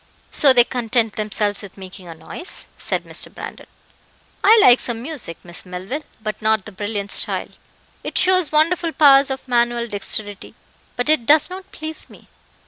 "So 0.31 0.51
they 0.51 0.63
content 0.63 1.15
themselves 1.15 1.61
with 1.61 1.77
making 1.77 2.07
a 2.07 2.15
noise," 2.15 2.65
said 2.75 3.03
Mr. 3.03 3.31
Brandon. 3.31 3.67
"I 4.43 4.57
like 4.59 4.79
some 4.79 4.99
music, 4.99 5.37
Miss 5.43 5.63
Melville; 5.63 6.01
but 6.23 6.41
not 6.41 6.65
the 6.65 6.71
brilliant 6.71 7.11
style. 7.11 7.49
It 8.03 8.17
shows 8.17 8.51
wonderful 8.51 8.93
powers 8.93 9.29
of 9.29 9.47
manual 9.47 9.87
dexterity, 9.87 10.55
but 10.95 11.07
it 11.07 11.27
does 11.27 11.51
not 11.51 11.71
please 11.71 12.09
me." 12.09 12.29